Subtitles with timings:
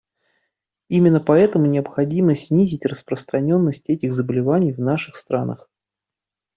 [0.89, 5.69] Именно поэтому необходимо снизить распространенность этих заболеваний в наших странах.